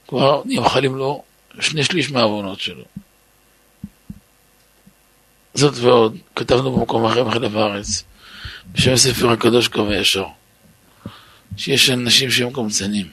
כבר 0.07 0.41
נמחלים 0.45 0.95
לו 0.95 1.23
שני 1.59 1.83
שליש 1.83 2.11
מהעוונות 2.11 2.59
שלו. 2.59 2.83
זאת 5.59 5.77
ועוד, 5.77 6.17
כתבנו 6.35 6.71
במקום 6.71 7.05
אחר 7.05 7.23
בחלב 7.23 7.57
הארץ, 7.57 8.03
בשם 8.71 8.93
הספר 8.93 9.31
הקדוש 9.31 9.67
קו 9.67 9.89
הישר, 9.89 10.25
שיש 11.57 11.89
אנשים 11.89 12.31
שהם 12.31 12.53
קמצנים. 12.53 13.07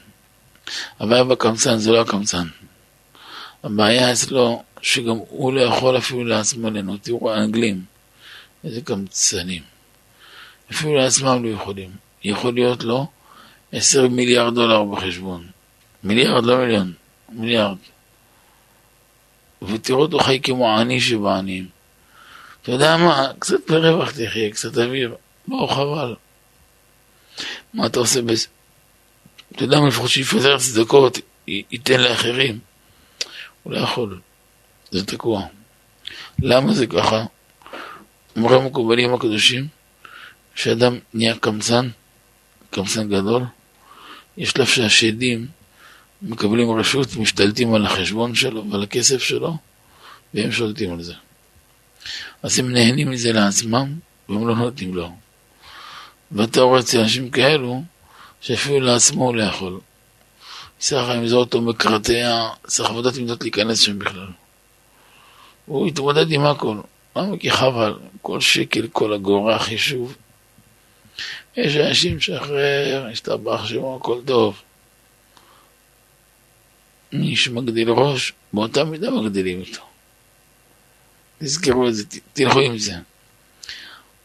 הבעיה 1.00 1.24
בקמצן 1.24 1.78
זה 1.78 1.92
לא 1.92 2.00
הקמצן. 2.00 2.46
הבעיה 3.64 4.12
אצלו 4.12 4.62
שגם 4.82 5.16
הוא 5.28 5.52
לא 5.52 5.60
יכול 5.60 5.98
אפילו 5.98 6.24
לעצמו 6.24 6.70
ליהנות. 6.70 7.02
תראו, 7.02 7.32
האנגלים, 7.32 7.84
איזה 8.64 8.80
קמצנים. 8.80 9.62
אפילו 10.72 10.94
לעצמם 10.94 11.44
לא 11.44 11.48
יכולים. 11.48 11.90
יכול 12.24 12.54
להיות 12.54 12.84
לו 12.84 13.06
עשר 13.72 14.08
מיליארד 14.08 14.54
דולר 14.54 14.84
בחשבון. 14.84 15.46
מיליארד, 16.04 16.44
לא 16.44 16.58
מיליון, 16.58 16.92
מיליארד. 17.28 17.76
ותראו 19.62 20.00
אותו 20.02 20.18
חי 20.18 20.40
כמו 20.42 20.78
עני 20.78 21.00
שבעניים. 21.00 21.75
אתה 22.66 22.74
יודע 22.74 22.96
מה, 22.96 23.32
קצת 23.38 23.70
ברווח 23.70 24.10
תחיה, 24.10 24.50
קצת 24.50 24.78
אוויר. 24.78 25.14
לא, 25.48 25.68
חבל. 25.70 26.14
מה 27.74 27.86
אתה 27.86 27.98
עושה 27.98 28.22
בזה? 28.22 28.46
אתה 29.52 29.64
יודע 29.64 29.80
מה, 29.80 29.88
לפחות 29.88 30.10
שיפזר 30.10 30.58
צדקות, 30.58 31.18
ייתן 31.46 32.00
לאחרים. 32.00 32.58
הוא 33.62 33.72
לא 33.72 33.78
יכול, 33.78 34.20
זה 34.90 35.06
תקוע. 35.06 35.46
למה 36.38 36.74
זה 36.74 36.86
ככה? 36.86 37.24
אומרים 38.36 38.60
המקובלים 38.60 39.14
הקדושים, 39.14 39.68
שאדם 40.54 40.98
נהיה 41.14 41.36
קמצן, 41.38 41.88
קמצן 42.70 43.08
גדול, 43.08 43.42
יש 44.36 44.50
שלב 44.50 44.66
שהשדים 44.66 45.46
מקבלים 46.22 46.70
רשות, 46.70 47.16
משתלטים 47.16 47.74
על 47.74 47.86
החשבון 47.86 48.34
שלו 48.34 48.70
ועל 48.70 48.82
הכסף 48.82 49.22
שלו, 49.22 49.56
והם 50.34 50.52
שולטים 50.52 50.92
על 50.92 51.02
זה. 51.02 51.14
אז 52.42 52.58
הם 52.58 52.72
נהנים 52.72 53.10
מזה 53.10 53.32
לעצמם, 53.32 53.94
והם 54.28 54.48
לא 54.48 54.56
נותנים 54.56 54.94
לו. 54.94 55.12
רואה 56.60 56.80
אצל 56.80 57.00
אנשים 57.00 57.30
כאלו, 57.30 57.82
שאפילו 58.40 58.80
לעצמו 58.80 59.24
הוא 59.24 59.34
לא 59.34 59.42
יכול. 59.42 59.80
עם 61.14 61.28
זאת 61.28 61.54
הוא 61.54 61.62
מקרטע, 61.62 62.48
צריך 62.66 62.90
עבודת 62.90 63.16
מידות 63.16 63.42
להיכנס 63.42 63.80
שם 63.80 63.98
בכלל. 63.98 64.28
הוא 65.66 65.86
התמודד 65.86 66.32
עם 66.32 66.46
הכל. 66.46 66.76
למה? 67.16 67.36
כי 67.38 67.50
חבל, 67.50 67.94
כל 68.22 68.40
שקל, 68.40 68.88
כל 68.92 69.12
אגורה, 69.12 69.58
חישוב. 69.58 70.16
יש 71.56 71.76
אנשים 71.76 72.20
שאחרי 72.20 72.96
השתבח 73.12 73.66
שמו 73.66 73.96
הכל 73.96 74.20
טוב. 74.26 74.62
מי 77.12 77.36
שמגדיל 77.36 77.90
ראש, 77.90 78.32
באותה 78.52 78.84
מידה 78.84 79.10
מגדילים 79.10 79.60
איתו. 79.60 79.82
תזכרו 81.38 81.88
את 81.88 81.94
זה, 81.94 82.04
תלכו 82.32 82.60
עם 82.60 82.78
זה. 82.78 82.92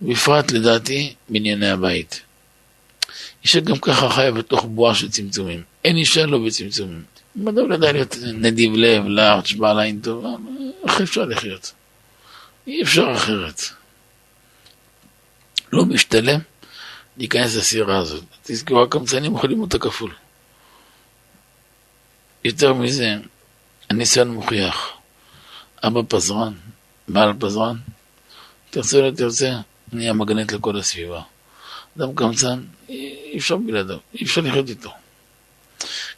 בפרט 0.02 0.52
לדעתי 0.52 1.14
בענייני 1.30 1.70
הבית. 1.70 2.22
אישה 3.44 3.60
גם 3.60 3.78
ככה 3.78 4.10
חיה 4.10 4.32
בתוך 4.32 4.66
בועה 4.66 4.96
של 4.96 5.10
צמצומים. 5.10 5.64
אין 5.86 5.98
אישה 5.98 6.26
לא 6.26 6.38
בצמצומים. 6.46 7.04
אם 7.40 7.48
אדם 7.48 7.70
לא 7.70 7.74
יודע 7.74 7.92
להיות 7.92 8.18
נדיב 8.34 8.74
לב, 8.76 9.06
לארץ', 9.06 9.52
בעל 9.52 9.80
עין 9.80 10.00
טובה, 10.02 10.30
איך 10.88 11.02
אפשר 11.02 11.26
לחיות? 11.26 11.72
אי 12.68 12.82
אפשר 12.82 13.14
אחרת. 13.16 13.62
לא 15.74 15.86
משתלם 15.86 16.40
להיכנס 17.18 17.56
לסירה 17.56 17.98
הזאת. 17.98 18.24
תזכרו, 18.44 18.84
הקמצנים 18.84 19.34
אוכלים 19.34 19.62
אותה 19.62 19.80
כפול. 19.80 20.14
יותר 22.44 22.74
מזה, 22.74 23.16
הניסיון 23.90 24.32
מוכיח 24.32 24.90
אבא 25.84 26.02
פזרן, 26.08 26.54
בעל 27.14 27.34
פזרן, 27.40 27.78
תרצה 28.70 29.02
לא 29.02 29.12
תרצה, 29.12 29.52
נהיה 29.94 30.14
מגנט 30.14 30.52
לכל 30.52 30.78
הסביבה. 30.78 31.22
אדם 31.98 32.16
קמצן, 32.16 32.64
אי 32.90 33.38
אפשר 33.38 33.58
בלעדיו, 33.58 33.98
אי 34.14 34.24
אפשר 34.26 34.42
לחיות 34.42 34.70
איתו. 34.70 34.92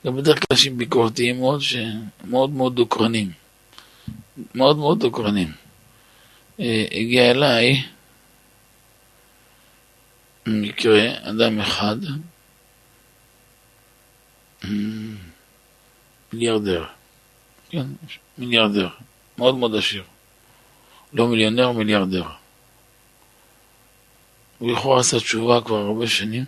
גם 0.05 0.15
בדרך 0.15 0.35
כלל 0.35 0.45
אנשים 0.51 0.77
ביקורתיים 0.77 1.39
מאוד, 1.39 1.61
שמאוד 1.61 2.49
מאוד 2.49 2.75
דוקרנים. 2.75 3.31
מאוד 4.55 4.77
מאוד 4.77 4.99
דוקרנים. 4.99 5.51
אה, 6.59 6.85
הגיע 6.91 7.31
אליי 7.31 7.83
מקרה, 10.47 11.09
אדם 11.21 11.59
אחד, 11.59 11.95
אה, 14.63 14.69
מיליארדר, 16.33 16.85
כן, 17.69 17.85
מיליארדר, 18.37 18.89
מאוד 19.37 19.55
מאוד 19.55 19.75
עשיר. 19.75 20.03
לא 21.13 21.27
מיליונר, 21.27 21.71
מיליארדר. 21.71 22.23
הוא 24.59 24.71
לכאורה 24.71 24.99
עשה 24.99 25.17
תשובה 25.19 25.61
כבר 25.61 25.77
הרבה 25.77 26.07
שנים, 26.07 26.45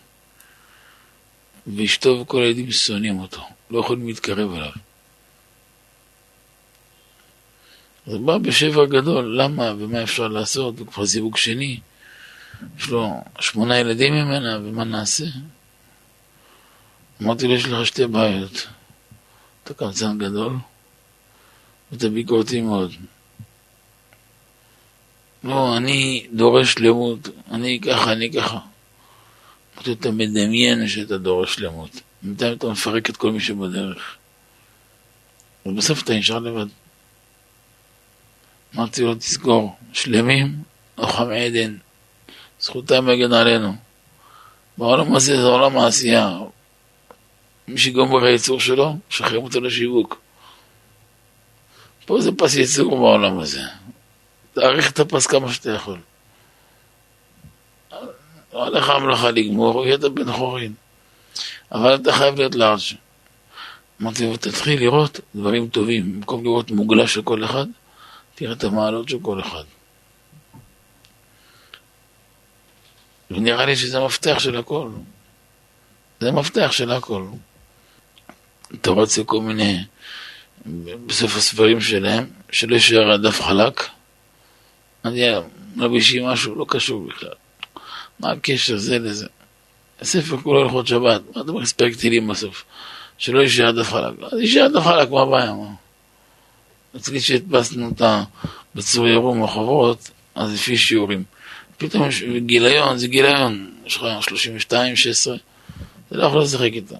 ואשתו 1.67 2.19
וכל 2.21 2.41
הילדים 2.41 2.71
שונאים 2.71 3.19
אותו, 3.19 3.41
לא 3.69 3.79
יכולים 3.79 4.07
להתקרב 4.07 4.53
אליו. 4.53 4.71
הוא 8.05 8.25
בא 8.25 8.37
בשבר 8.37 8.85
גדול, 8.85 9.41
למה 9.41 9.73
ומה 9.77 10.03
אפשר 10.03 10.27
לעשות, 10.27 10.79
הוא 10.79 10.87
כבר 10.87 11.05
זיווג 11.05 11.37
שני, 11.37 11.79
יש 12.79 12.87
לו 12.89 13.23
שמונה 13.39 13.79
ילדים 13.79 14.13
ממנה, 14.13 14.59
ומה 14.59 14.83
נעשה? 14.83 15.25
אמרתי 17.21 17.47
לו, 17.47 17.53
יש 17.53 17.65
לך 17.65 17.85
שתי 17.85 18.07
בעיות. 18.07 18.67
אתה 19.63 19.73
קמצן 19.73 20.17
גדול, 20.17 20.53
ואתה 21.91 22.09
ביקורתי 22.09 22.61
מאוד. 22.61 22.91
לא, 25.45 25.77
אני 25.77 26.27
דורש 26.33 26.79
למות, 26.79 27.19
אני 27.51 27.79
ככה, 27.79 28.11
אני 28.11 28.31
ככה. 28.31 28.59
אמרתי, 29.75 29.91
אתה 29.91 30.11
מדמיין 30.11 30.87
שאתה 30.87 31.17
דורש 31.17 31.59
למות. 31.59 32.01
בינתיים 32.21 32.53
אתה 32.53 32.67
מפרק 32.67 33.09
את 33.09 33.17
כל 33.17 33.31
מי 33.31 33.39
שבדרך. 33.39 34.15
ובסוף 35.65 36.03
אתה 36.03 36.13
נשאר 36.13 36.39
לבד. 36.39 36.65
אמרתי 38.75 39.01
לו, 39.01 39.15
תזכור, 39.15 39.75
שלמים, 39.93 40.55
לוחמי 40.97 41.45
עדן, 41.45 41.77
זכותם 42.59 43.05
מגן 43.05 43.33
עלינו. 43.33 43.75
בעולם 44.77 45.15
הזה 45.15 45.41
זה 45.41 45.47
עולם 45.47 45.77
העשייה. 45.77 46.39
מי 47.67 47.77
שגומר 47.77 48.25
הייצור 48.25 48.59
שלו, 48.59 48.97
שחררים 49.09 49.43
אותו 49.43 49.61
לשיווק. 49.61 50.21
פה 52.05 52.21
זה 52.21 52.31
פס 52.31 52.55
ייצור 52.55 52.97
בעולם 52.97 53.39
הזה. 53.39 53.61
תאריך 54.55 54.91
את 54.91 54.99
הפס 54.99 55.27
כמה 55.27 55.53
שאתה 55.53 55.71
יכול. 55.71 55.99
לא 58.53 58.65
עליך 58.65 58.89
המלאכה 58.89 59.31
לגמור, 59.31 59.85
יהיה 59.85 59.95
את 59.95 60.03
הבן 60.03 60.31
חורין. 60.31 60.73
אבל 61.71 61.95
אתה 61.95 62.13
חייב 62.13 62.35
להיות 62.35 62.55
לארג'. 62.55 62.79
אמרתי 64.01 64.25
לו, 64.25 64.37
תתחיל 64.37 64.79
לראות 64.79 65.19
דברים 65.35 65.67
טובים. 65.67 66.13
במקום 66.13 66.43
לראות 66.43 66.71
מוגלה 66.71 67.07
של 67.07 67.21
כל 67.21 67.45
אחד, 67.45 67.65
תראה 68.35 68.53
את 68.53 68.63
המעלות 68.63 69.09
של 69.09 69.17
כל 69.21 69.41
אחד. 69.41 69.63
ונראה 73.31 73.65
לי 73.65 73.75
שזה 73.75 73.99
מפתח 73.99 74.39
של 74.39 74.57
הכל. 74.57 74.89
זה 76.19 76.31
מפתח 76.31 76.71
של 76.71 76.91
הכל. 76.91 77.25
אתה 78.75 78.89
רוצה 78.89 79.23
כל 79.23 79.41
מיני, 79.41 79.83
בסוף 81.05 81.35
הספרים 81.35 81.81
שלהם, 81.81 82.29
שלא 82.51 82.73
יישאר 82.73 83.11
הדף 83.11 83.41
חלק, 83.41 83.89
אז 85.05 85.15
יאללה, 85.15 85.41
מלבישים 85.75 86.25
משהו, 86.25 86.55
לא 86.55 86.65
קשור 86.69 87.07
בכלל. 87.07 87.29
מה 88.19 88.31
הקשר 88.31 88.77
זה 88.77 88.99
לזה? 88.99 89.27
הספר 90.01 90.37
כולו 90.37 90.61
הלכות 90.61 90.87
שבת, 90.87 91.21
מה 91.35 91.41
אתה 91.41 91.51
מספק 91.51 91.91
טילים 91.99 92.27
בסוף? 92.27 92.65
שלא 93.17 93.39
יישאר 93.39 93.71
דף 93.71 93.89
חלק. 93.89 94.13
אז 94.31 94.39
יישאר 94.39 94.67
דף 94.67 94.83
חלק, 94.83 95.09
מה 95.09 95.21
הבעיה? 95.21 95.53
אצלי 96.95 97.19
שהדפסנו 97.19 97.85
אותה 97.85 98.23
בצור 98.75 99.07
ירום 99.07 99.43
החוברות, 99.43 100.09
אז 100.35 100.53
לפי 100.53 100.77
שיעורים. 100.77 101.23
פתאום 101.77 102.07
יש 102.07 102.23
גיליון, 102.23 102.97
זה 102.97 103.07
גיליון, 103.07 103.71
יש 103.85 103.97
לך 103.97 104.03
32, 104.21 104.95
16, 104.95 105.35
אתה 106.07 106.15
לא 106.15 106.23
יכול 106.23 106.41
לשחק 106.41 106.71
איתה. 106.73 106.95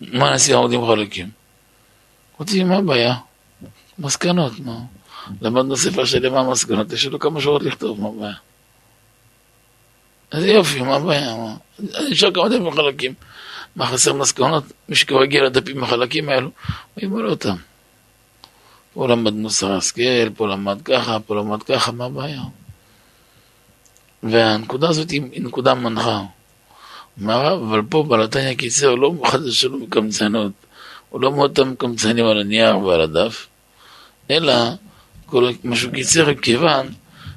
מה 0.00 0.30
נעשה 0.30 0.56
עמודים 0.56 0.86
חלקים? 0.86 1.30
אותי, 2.40 2.64
מה 2.64 2.76
הבעיה? 2.76 3.14
מסקנות, 3.98 4.60
מה? 4.60 4.78
למדנו 5.40 5.76
ספר 5.76 6.04
שלם 6.04 6.32
מה 6.32 6.40
המסקנות, 6.40 6.92
יש 6.92 7.06
לו 7.06 7.18
כמה 7.18 7.40
שורות 7.40 7.62
לכתוב, 7.62 8.00
מה 8.00 8.08
הבעיה? 8.08 8.34
אז 10.30 10.44
יופי, 10.44 10.82
מה 10.82 10.96
הבעיה? 10.96 11.36
נשאר 12.10 12.30
כמה 12.30 12.48
דפים 12.48 12.70
חלקים. 12.70 13.14
מה 13.76 13.86
חסר 13.86 14.12
מסקנות? 14.12 14.64
מי 14.88 14.96
שכבר 14.96 15.22
הגיע 15.22 15.44
לדפים 15.44 15.84
החלקים 15.84 16.28
האלו, 16.28 16.50
הוא 16.94 17.04
ימלא 17.04 17.30
אותם. 17.30 17.56
פה 18.94 19.08
למד 19.08 19.32
מוסר 19.32 19.72
השכל, 19.72 20.30
פה 20.36 20.48
למד 20.48 20.82
ככה, 20.82 21.20
פה 21.20 21.36
למד 21.36 21.62
ככה, 21.62 21.92
מה 21.92 22.04
הבעיה? 22.04 22.42
והנקודה 24.22 24.88
הזאת 24.88 25.10
היא 25.10 25.22
נקודה 25.42 25.74
מנחה. 25.74 26.22
מערב, 27.16 27.62
אבל 27.62 27.82
פה 27.88 28.02
בלתניא 28.08 28.54
קיצר 28.54 28.94
לא 28.94 29.12
מחדש 29.12 29.60
שלו 29.60 29.78
מקמצנות, 29.78 30.52
הוא 31.10 31.20
לא 31.20 31.32
מאוד 31.32 31.60
מקמצנים 31.64 32.26
על 32.26 32.40
הנייר 32.40 32.78
ועל 32.78 33.00
הדף, 33.00 33.46
אלא 34.30 34.54
כל 35.30 35.50
מה 35.64 35.76
שהוא 35.76 35.92
קיצר 35.92 36.34
כיוון 36.34 36.88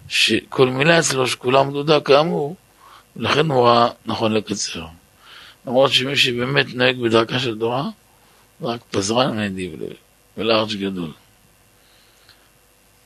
שכל 0.08 0.69
מילה 0.69 0.99
אצלו 0.99 1.27
שכולה 1.27 1.63
מדודה 1.63 1.99
כאמור, 1.99 2.56
לכן 3.15 3.51
הוא 3.51 3.67
ראה 3.67 3.89
נכון 4.06 4.34
לקצר. 4.34 4.86
למרות 5.65 5.91
שמי 5.91 6.15
שבאמת 6.15 6.65
נוהג 6.73 6.97
בדרכה 7.01 7.39
של 7.39 7.60
תורה, 7.60 7.89
רק 8.62 8.82
פזרן 8.91 9.39
נדיב 9.39 9.71
ולארג' 10.38 10.73
גדול. 10.73 11.12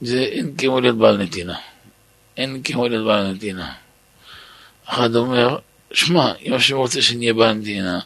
זה 0.02 0.19
אין 0.19 0.56
כמו 0.58 0.80
להיות 0.80 0.98
בעל 0.98 1.17
נתינה. 1.17 1.58
אין 2.38 2.62
כמו 2.63 2.88
להיות 2.88 3.06
בעל 3.06 3.32
נתינה. 3.32 3.74
אחד 4.86 5.15
אומר, 5.15 5.58
שמע, 5.93 6.34
אם 6.41 6.54
השם 6.54 6.76
רוצה 6.76 7.02
שנהיה 7.02 7.34
בעל 7.34 7.54
נתינה, 7.54 8.00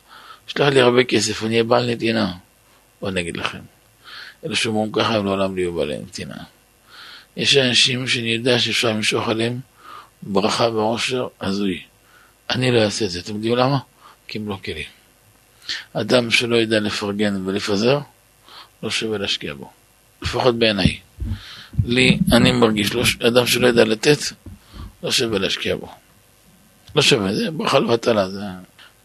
שלח 0.48 0.68
לי 0.68 0.82
הרבה 0.82 1.04
כסף, 1.04 1.44
אני 1.44 1.52
אהיה 1.52 1.64
בעל 1.64 1.92
נתינה. 1.92 2.34
בוא 3.02 3.12
נגיד 3.12 3.38
לכם. 3.38 3.60
אלה 4.46 4.56
שאומרים 4.56 4.92
ככה 4.92 5.16
הם 5.16 5.26
לעולם 5.26 5.56
לא 5.56 5.62
יהיו 5.62 5.74
בעלי 5.74 5.98
נתינה. 5.98 6.36
יש 7.40 7.58
אנשים 7.58 8.08
שאני 8.08 8.30
יודע 8.30 8.60
שאפשר 8.60 8.90
למשוך 8.90 9.30
עליהם 9.30 9.60
ברכה 10.22 10.64
ועושר 10.64 11.28
הזוי. 11.42 11.82
אני 12.50 12.72
לא 12.72 12.84
אעשה 12.84 13.06
את 13.06 13.10
זה. 13.10 13.20
אתם 13.20 13.36
יודעים 13.36 13.56
למה? 13.56 13.78
כי 14.28 14.38
הם 14.38 14.50
לא 14.50 14.58
כלים. 14.66 14.88
אדם 15.94 16.32
שלא 16.32 16.56
ידע 16.56 16.80
לפרגן 16.80 17.48
ולפזר, 17.48 18.00
לא 18.84 18.90
שווה 18.90 19.18
להשקיע 19.18 19.54
בו. 19.54 19.72
לפחות 20.22 20.60
בעיניי. 20.60 21.00
לי, 21.86 22.20
אני 22.32 22.52
מרגיש, 22.52 22.94
לא, 22.94 23.04
אדם 23.28 23.48
שלא 23.48 23.68
ידע 23.68 23.86
לתת, 23.86 24.20
לא 25.04 25.12
שווה 25.12 25.40
להשקיע 25.40 25.76
בו. 25.76 25.92
לא 26.96 27.02
שווה, 27.02 27.36
זה 27.36 27.52
ברכה 27.52 27.80
לבטלה, 27.80 28.30
זה... 28.30 28.42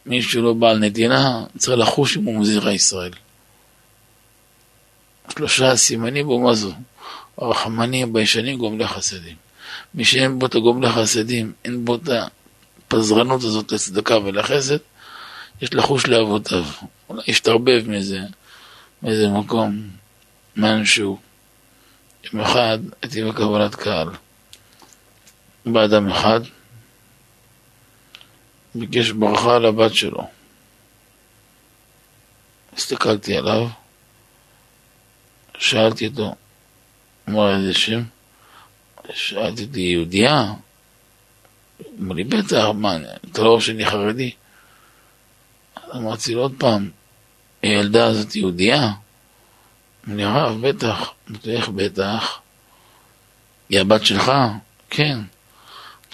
מי 0.07 0.23
שלא 0.23 0.53
בעל 0.53 0.79
נתינה, 0.79 1.45
צריך 1.59 1.79
לחוש 1.79 2.17
אם 2.17 2.25
הוא 2.25 2.41
מזירה 2.41 2.73
ישראל. 2.73 3.13
שלושה 5.37 5.77
סימנים 5.77 6.27
בו 6.27 6.41
מה 6.41 6.55
זו? 6.55 6.73
הרחמנים, 7.39 8.13
ביישנים, 8.13 8.59
גומלי 8.59 8.89
חסדים. 8.89 9.37
מי 9.95 10.05
שאין 10.05 10.39
בו 10.39 10.47
את 10.47 10.55
הגומלי 10.55 10.89
חסדים, 10.89 11.53
אין 11.65 11.85
בו 11.85 11.95
את 11.95 12.09
הפזרנות 12.89 13.43
הזאת 13.43 13.73
לצדקה 13.73 14.19
ולחסד, 14.19 14.79
יש 15.63 15.75
לחוש 15.75 16.07
לאבותיו. 16.07 16.65
אולי 17.09 17.23
ישתרבב 17.27 17.89
מאיזה, 17.89 18.21
מאיזה 19.03 19.29
מקום, 19.29 19.89
מאנשהו. 20.57 21.19
יום 22.33 22.43
אחד 22.43 22.79
הייתי 23.03 23.25
בקבלת 23.25 23.75
קהל. 23.75 24.09
בא 25.67 25.85
אדם 25.85 26.09
אחד, 26.09 26.41
ביקש 28.75 29.11
ברכה 29.11 29.59
לבת 29.59 29.95
שלו. 29.95 30.29
הסתכלתי 32.77 33.37
עליו, 33.37 33.69
שאלתי 35.59 36.07
אותו, 36.07 36.35
אמר 37.29 37.57
איזה 37.57 37.75
שם? 37.75 38.03
שאלתי 39.15 39.65
אותי, 39.65 39.81
יהודייה? 39.81 40.53
אמר 42.01 42.15
לי, 42.15 42.25
בטח, 42.25 42.65
מה, 42.75 42.97
אתה 43.31 43.43
לא 43.43 43.49
רואה 43.49 43.61
שאני 43.61 43.87
חרדי? 43.87 44.31
אמרתי 45.95 46.35
לו 46.35 46.41
עוד 46.41 46.55
פעם, 46.59 46.91
הילדה 47.63 48.07
הזאת 48.07 48.37
יהודייה? 48.37 48.93
אמר 50.09 50.17
לי, 50.17 50.25
הרב, 50.25 50.69
בטח. 50.69 51.13
אמרתי, 51.31 51.57
איך 51.57 51.69
בטח? 51.69 52.41
היא 53.69 53.81
הבת 53.81 54.05
שלך? 54.07 54.33
כן. 54.91 55.19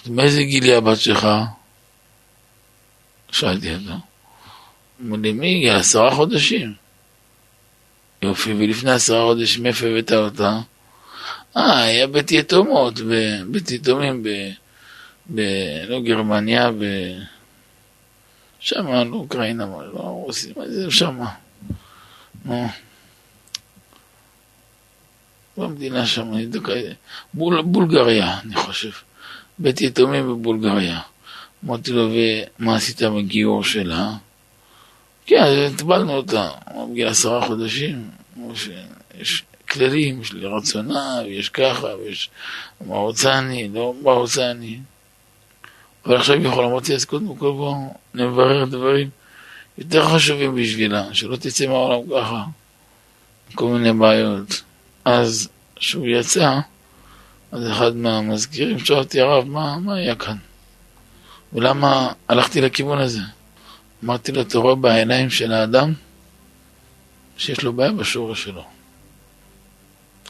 מאיזה 0.07 0.43
גיל 0.43 0.63
היא 0.63 0.75
הבת 0.75 0.99
שלך? 0.99 1.27
שאלתי 3.31 3.73
אותו. 3.73 3.93
אמר 5.01 5.17
לי, 5.17 5.31
מי 5.31 5.55
הגיע? 5.55 5.77
עשרה 5.77 6.15
חודשים. 6.15 6.73
יופי, 8.21 8.53
ולפני 8.53 8.91
עשרה 8.91 9.25
חודשים, 9.25 9.65
איפה 9.65 9.85
הבאת 9.85 10.11
אותה? 10.11 10.59
אה, 11.57 11.83
היה 11.83 12.07
בית 12.07 12.31
יתומות, 12.31 12.93
בית 13.51 13.71
יתומים 13.71 14.23
ב... 14.23 14.29
ב... 15.35 15.41
לא 15.87 16.01
גרמניה, 16.01 16.71
ב... 16.71 16.83
שם, 18.59 18.87
לא 18.87 19.15
אוקראינה, 19.15 19.65
לא 19.65 19.99
רוסיה, 19.99 20.53
מה 20.57 20.67
זה 20.67 20.91
שם? 20.91 21.19
נו. 22.45 22.67
במדינה 25.57 26.05
שם, 26.05 26.31
בול, 27.33 27.61
בולגריה, 27.61 28.39
אני 28.39 28.55
חושב. 28.55 28.91
בית 29.59 29.81
יתומים 29.81 30.27
בבולגריה. 30.27 30.99
אמרתי 31.65 31.91
לו, 31.91 32.09
ומה 32.59 32.75
עשית 32.75 33.01
בגיור 33.01 33.63
שלה? 33.63 34.11
כן, 35.25 35.43
הטבלנו 35.73 36.13
אותה, 36.13 36.49
בגיל 36.91 37.07
עשרה 37.07 37.47
חודשים, 37.47 38.09
יש 39.19 39.43
כללים, 39.71 40.21
יש 40.21 40.33
לי 40.33 40.47
רצונה, 40.47 41.21
ויש 41.25 41.49
ככה, 41.49 41.87
ויש 41.87 42.29
מה 42.87 42.95
רוצה 42.95 43.37
אני, 43.39 43.69
לא 43.73 43.93
מה 44.03 44.11
רוצה 44.11 44.51
אני. 44.51 44.79
אבל 46.05 46.15
עכשיו 46.15 46.41
יכול 46.41 46.65
אמרתי, 46.65 46.95
אז 46.95 47.05
קודם 47.05 47.35
כל 47.35 47.51
בואו 47.51 47.93
נברר 48.13 48.65
דברים 48.65 49.09
יותר 49.77 50.09
חשובים 50.09 50.55
בשבילה, 50.55 51.13
שלא 51.13 51.35
תצא 51.35 51.67
מהעולם 51.67 52.09
ככה, 52.09 52.43
כל 53.55 53.67
מיני 53.67 53.93
בעיות. 53.93 54.61
אז 55.05 55.49
כשהוא 55.75 56.07
יצא, 56.07 56.59
אז 57.51 57.71
אחד 57.71 57.95
מהמזכירים 57.95 58.79
שואל 58.79 58.99
אותי, 58.99 59.21
הרב, 59.21 59.47
מה, 59.47 59.77
מה 59.77 59.95
היה 59.95 60.15
כאן? 60.15 60.37
ולמה 61.53 62.11
הלכתי 62.27 62.61
לכיוון 62.61 62.99
הזה? 62.99 63.19
אמרתי 64.03 64.31
לו, 64.31 64.41
אתה 64.41 64.57
רואה 64.57 64.75
בעיניים 64.75 65.29
של 65.29 65.51
האדם 65.51 65.93
שיש 67.37 67.63
לו 67.63 67.73
בעיה 67.73 67.91
בשורש 67.91 68.43
שלו. 68.43 68.63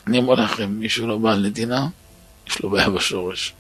אני 0.08 0.18
אומר 0.18 0.34
לכם, 0.34 0.70
מישהו 0.70 1.08
לא 1.08 1.18
בעל 1.18 1.48
נתינה, 1.48 1.88
יש 2.48 2.60
לו 2.60 2.70
בעיה 2.70 2.90
בשורש. 2.90 3.54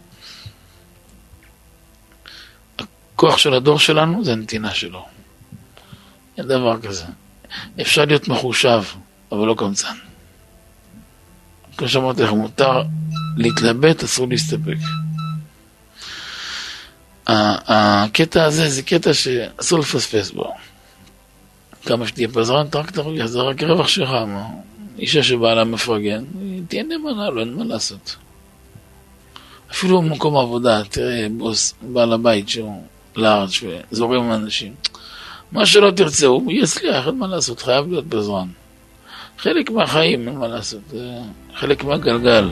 הכוח 2.80 3.38
של 3.38 3.54
הדור 3.54 3.80
שלנו 3.80 4.26
זה 4.26 4.32
הנתינה 4.32 4.74
שלו. 4.74 5.06
אין 6.38 6.48
דבר 6.48 6.82
כזה. 6.82 7.06
אפשר 7.82 8.06
להיות 8.06 8.28
מחושב, 8.28 8.84
אבל 9.32 9.48
לא 9.48 9.56
קמצן. 9.58 9.96
כמו 11.78 11.88
שאמרתי 11.88 12.24
לכם, 12.24 12.36
מותר 12.36 12.82
להתלבט, 13.38 14.04
אסור 14.04 14.28
להסתפק. 14.28 14.78
הקטע 17.28 18.44
הזה 18.44 18.70
זה 18.70 18.82
קטע 18.84 19.14
שאסור 19.14 19.80
לפספס 19.80 20.32
בו. 20.32 20.54
כמה 21.86 22.08
שתהיה 22.08 22.28
פזרן, 22.28 22.68
רק 22.76 22.92
תרוויח, 22.92 23.26
זה 23.26 23.40
רק 23.40 23.64
רווח 23.64 23.88
שלך. 23.88 24.10
אישה 25.00 25.24
שבעלה 25.24 25.64
מפרגן, 25.64 26.24
תהיה 26.68 26.84
נאמנה 26.84 27.30
לו, 27.30 27.40
אין 27.40 27.54
מה 27.54 27.64
לעשות. 27.64 28.16
אפילו 29.72 30.02
במקום 30.02 30.38
עבודה, 30.38 30.84
תראה, 30.84 31.28
בוס, 31.38 31.74
בעל 31.82 32.14
הבית 32.14 32.50
שהוא 32.50 32.84
לארג' 33.16 33.50
וזורם 33.92 34.22
עם 34.22 34.32
אנשים. 34.32 34.74
מה 35.52 35.66
שלא 35.66 35.92
תרצה, 35.92 36.26
הוא 36.26 36.52
יצליח, 36.52 37.08
אין 37.08 37.18
מה 37.18 37.28
לעשות, 37.28 37.62
חייב 37.62 37.88
להיות 37.88 38.06
בזמן. 38.06 38.48
חלק 39.38 39.70
מהחיים, 39.70 40.28
אין 40.28 40.38
מה 40.38 40.48
לעשות, 40.48 40.94
חלק 41.56 41.84
מהגלגל. 41.84 42.50